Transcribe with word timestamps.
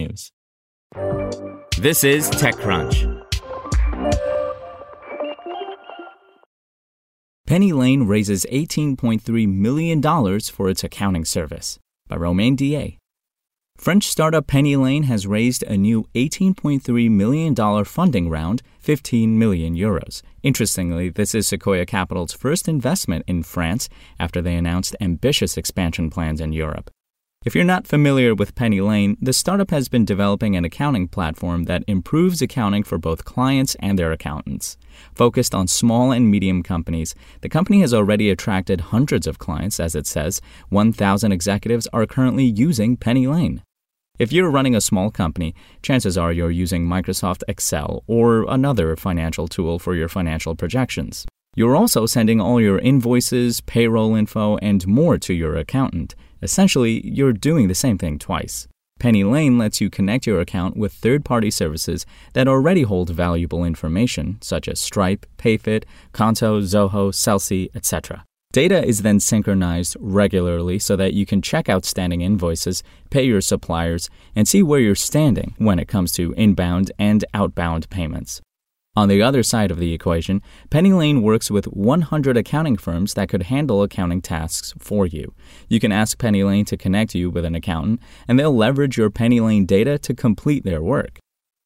technews. 0.00 0.30
This 1.78 2.04
is 2.04 2.30
TechCrunch. 2.30 3.26
Pennylane 7.48 8.06
raises 8.06 8.46
$18.3 8.52 9.48
million 9.48 10.00
for 10.40 10.70
its 10.70 10.84
accounting 10.84 11.24
service 11.24 11.78
by 12.08 12.16
Romain 12.16 12.56
Dillet. 12.56 12.96
French 13.76 14.08
startup 14.08 14.46
Pennylane 14.46 15.04
has 15.04 15.26
raised 15.26 15.62
a 15.62 15.76
new 15.76 16.04
$18.3 16.14 17.10
million 17.10 17.84
funding 17.84 18.28
round, 18.28 18.62
15 18.78 19.38
million 19.38 19.74
euros. 19.74 20.20
Interestingly, 20.42 21.08
this 21.08 21.34
is 21.34 21.48
Sequoia 21.48 21.86
Capital's 21.86 22.34
first 22.34 22.68
investment 22.68 23.24
in 23.26 23.42
France 23.42 23.88
after 24.18 24.42
they 24.42 24.54
announced 24.54 24.94
ambitious 25.00 25.56
expansion 25.56 26.10
plans 26.10 26.42
in 26.42 26.52
Europe. 26.52 26.90
If 27.42 27.54
you're 27.54 27.64
not 27.64 27.86
familiar 27.86 28.34
with 28.34 28.54
Pennylane, 28.54 29.16
the 29.18 29.32
startup 29.32 29.70
has 29.70 29.88
been 29.88 30.04
developing 30.04 30.56
an 30.56 30.66
accounting 30.66 31.08
platform 31.08 31.62
that 31.64 31.84
improves 31.86 32.42
accounting 32.42 32.82
for 32.82 32.98
both 32.98 33.24
clients 33.24 33.74
and 33.80 33.98
their 33.98 34.12
accountants. 34.12 34.76
Focused 35.14 35.54
on 35.54 35.66
small 35.66 36.12
and 36.12 36.30
medium 36.30 36.62
companies, 36.62 37.14
the 37.40 37.48
company 37.48 37.80
has 37.80 37.94
already 37.94 38.28
attracted 38.28 38.92
hundreds 38.92 39.26
of 39.26 39.38
clients, 39.38 39.80
as 39.80 39.94
it 39.94 40.06
says. 40.06 40.42
1,000 40.68 41.32
executives 41.32 41.88
are 41.94 42.04
currently 42.04 42.44
using 42.44 42.98
Pennylane. 42.98 43.62
If 44.18 44.34
you're 44.34 44.50
running 44.50 44.76
a 44.76 44.80
small 44.82 45.10
company, 45.10 45.54
chances 45.82 46.18
are 46.18 46.34
you're 46.34 46.50
using 46.50 46.86
Microsoft 46.86 47.42
Excel 47.48 48.04
or 48.06 48.44
another 48.50 48.96
financial 48.96 49.48
tool 49.48 49.78
for 49.78 49.94
your 49.94 50.10
financial 50.10 50.54
projections. 50.54 51.24
You're 51.56 51.74
also 51.74 52.04
sending 52.04 52.38
all 52.38 52.60
your 52.60 52.78
invoices, 52.78 53.62
payroll 53.62 54.14
info, 54.14 54.58
and 54.58 54.86
more 54.86 55.16
to 55.16 55.32
your 55.32 55.56
accountant. 55.56 56.14
Essentially, 56.42 57.06
you're 57.06 57.32
doing 57.32 57.68
the 57.68 57.74
same 57.74 57.98
thing 57.98 58.18
twice. 58.18 58.66
Pennylane 59.00 59.58
lets 59.58 59.80
you 59.80 59.88
connect 59.88 60.26
your 60.26 60.40
account 60.40 60.76
with 60.76 60.92
third 60.92 61.24
party 61.24 61.50
services 61.50 62.04
that 62.34 62.46
already 62.46 62.82
hold 62.82 63.10
valuable 63.10 63.64
information, 63.64 64.38
such 64.42 64.68
as 64.68 64.78
Stripe, 64.78 65.24
PayFit, 65.38 65.84
Qonto, 66.12 66.60
Zoho, 66.60 67.10
Sellsy, 67.10 67.74
etc. 67.74 68.24
Data 68.52 68.84
is 68.84 69.02
then 69.02 69.20
synchronized 69.20 69.96
regularly 70.00 70.78
so 70.78 70.96
that 70.96 71.14
you 71.14 71.24
can 71.24 71.40
check 71.40 71.68
outstanding 71.68 72.20
invoices, 72.20 72.82
pay 73.08 73.22
your 73.22 73.40
suppliers, 73.40 74.10
and 74.34 74.48
see 74.48 74.62
where 74.62 74.80
you're 74.80 74.96
standing 74.96 75.54
when 75.58 75.78
it 75.78 75.88
comes 75.88 76.12
to 76.12 76.32
inbound 76.32 76.90
and 76.98 77.24
outbound 77.32 77.88
payments. 77.90 78.40
On 78.96 79.08
the 79.08 79.22
other 79.22 79.44
side 79.44 79.70
of 79.70 79.78
the 79.78 79.92
equation, 79.94 80.42
Pennylane 80.68 81.22
works 81.22 81.48
with 81.48 81.66
100 81.66 82.36
accounting 82.36 82.76
firms 82.76 83.14
that 83.14 83.28
could 83.28 83.44
handle 83.44 83.84
accounting 83.84 84.20
tasks 84.20 84.74
for 84.80 85.06
you. 85.06 85.32
You 85.68 85.78
can 85.78 85.92
ask 85.92 86.18
Pennylane 86.18 86.66
to 86.66 86.76
connect 86.76 87.14
you 87.14 87.30
with 87.30 87.44
an 87.44 87.54
accountant, 87.54 88.00
and 88.26 88.36
they'll 88.36 88.54
leverage 88.54 88.98
your 88.98 89.08
Pennylane 89.08 89.64
data 89.64 89.96
to 90.00 90.12
complete 90.12 90.64
their 90.64 90.82
work. 90.82 91.20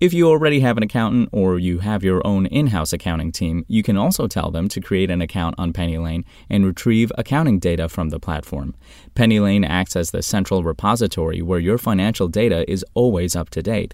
If 0.00 0.14
you 0.14 0.28
already 0.28 0.60
have 0.60 0.76
an 0.76 0.84
accountant 0.84 1.30
or 1.32 1.58
you 1.58 1.80
have 1.80 2.04
your 2.04 2.24
own 2.24 2.46
in 2.46 2.68
house 2.68 2.92
accounting 2.92 3.32
team, 3.32 3.64
you 3.66 3.82
can 3.82 3.96
also 3.96 4.28
tell 4.28 4.52
them 4.52 4.68
to 4.68 4.80
create 4.80 5.10
an 5.10 5.20
account 5.20 5.56
on 5.58 5.72
Pennylane 5.72 6.22
and 6.48 6.64
retrieve 6.64 7.10
accounting 7.18 7.58
data 7.58 7.88
from 7.88 8.10
the 8.10 8.20
platform. 8.20 8.76
Pennylane 9.16 9.66
acts 9.68 9.96
as 9.96 10.12
the 10.12 10.22
central 10.22 10.62
repository 10.62 11.42
where 11.42 11.58
your 11.58 11.78
financial 11.78 12.28
data 12.28 12.64
is 12.70 12.84
always 12.94 13.34
up 13.34 13.50
to 13.50 13.60
date. 13.60 13.92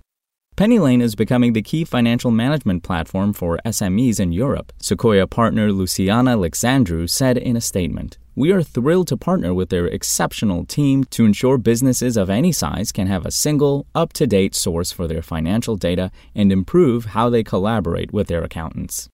Pennylane 0.57 1.03
is 1.03 1.17
becoming 1.17 1.53
the 1.53 1.63
key 1.63 1.85
financial 1.85 2.31
management 2.31 2.85
platform 2.85 3.33
for 3.33 3.59
SMEs 3.67 4.21
in 4.21 4.31
Europe, 4.31 4.73
Sequoia 4.81 5.27
partner 5.27 5.73
Luciana 5.73 6.37
Lixandru 6.37 7.11
said 7.11 7.37
in 7.37 7.57
a 7.57 7.61
statement. 7.61 8.19
We 8.37 8.53
are 8.53 8.63
thrilled 8.63 9.09
to 9.09 9.17
partner 9.17 9.53
with 9.53 9.71
their 9.71 9.87
exceptional 9.87 10.65
team 10.65 11.03
to 11.11 11.25
ensure 11.25 11.59
businesses 11.59 12.17
of 12.17 12.31
any 12.31 12.53
size 12.53 12.93
can 12.93 13.09
have 13.09 13.27
a 13.27 13.33
single, 13.33 13.89
up 13.97 14.13
to 14.13 14.29
date 14.29 14.55
source 14.55 14.93
for 14.93 15.09
their 15.09 15.23
financial 15.23 15.75
data 15.75 16.13
and 16.37 16.53
improve 16.53 17.07
how 17.07 17.29
they 17.31 17.43
collaborate 17.43 18.13
with 18.13 18.29
their 18.29 18.45
accountants. 18.45 19.09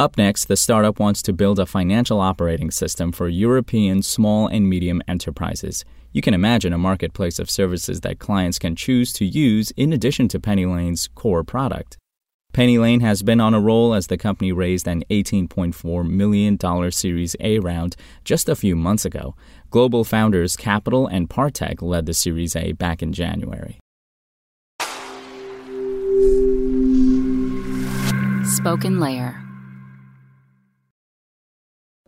Up 0.00 0.16
next, 0.16 0.44
the 0.44 0.56
startup 0.56 1.00
wants 1.00 1.22
to 1.22 1.32
build 1.32 1.58
a 1.58 1.66
financial 1.66 2.20
operating 2.20 2.70
system 2.70 3.10
for 3.10 3.28
European 3.28 4.00
small 4.00 4.46
and 4.46 4.68
medium 4.68 5.02
enterprises. 5.08 5.84
You 6.12 6.22
can 6.22 6.34
imagine 6.34 6.72
a 6.72 6.78
marketplace 6.78 7.40
of 7.40 7.50
services 7.50 8.02
that 8.02 8.20
clients 8.20 8.60
can 8.60 8.76
choose 8.76 9.12
to 9.14 9.24
use 9.24 9.72
in 9.72 9.92
addition 9.92 10.28
to 10.28 10.38
Pennylane's 10.38 11.08
core 11.16 11.42
product. 11.42 11.96
Pennylane 12.52 13.00
has 13.00 13.24
been 13.24 13.40
on 13.40 13.54
a 13.54 13.60
roll 13.60 13.92
as 13.92 14.06
the 14.06 14.16
company 14.16 14.52
raised 14.52 14.86
an 14.86 15.02
$18.4 15.10 16.08
million 16.08 16.92
Series 16.92 17.34
A 17.40 17.58
round 17.58 17.96
just 18.24 18.48
a 18.48 18.54
few 18.54 18.76
months 18.76 19.04
ago. 19.04 19.34
Global 19.70 20.04
founders 20.04 20.54
Capital 20.54 21.08
and 21.08 21.28
Partech 21.28 21.82
led 21.82 22.06
the 22.06 22.14
Series 22.14 22.54
A 22.54 22.70
back 22.70 23.02
in 23.02 23.12
January. 23.12 23.80
SpokenLayer. 28.44 29.47